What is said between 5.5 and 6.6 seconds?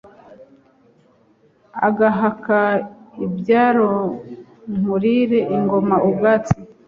ingoma ubwatsi